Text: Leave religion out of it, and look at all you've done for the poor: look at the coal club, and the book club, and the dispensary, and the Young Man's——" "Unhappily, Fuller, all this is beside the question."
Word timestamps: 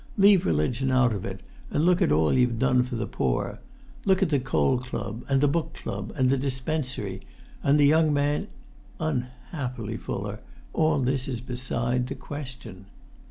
Leave 0.17 0.47
religion 0.47 0.89
out 0.89 1.13
of 1.13 1.25
it, 1.25 1.41
and 1.69 1.85
look 1.85 2.01
at 2.01 2.11
all 2.11 2.33
you've 2.33 2.57
done 2.57 2.81
for 2.81 2.95
the 2.95 3.05
poor: 3.05 3.59
look 4.03 4.23
at 4.23 4.29
the 4.31 4.39
coal 4.39 4.79
club, 4.79 5.23
and 5.29 5.41
the 5.41 5.47
book 5.47 5.75
club, 5.75 6.11
and 6.15 6.31
the 6.31 6.39
dispensary, 6.39 7.21
and 7.61 7.79
the 7.79 7.85
Young 7.85 8.11
Man's——" 8.11 8.47
"Unhappily, 8.99 9.97
Fuller, 9.97 10.39
all 10.73 10.97
this 11.01 11.27
is 11.27 11.39
beside 11.39 12.07
the 12.07 12.15
question." 12.15 12.87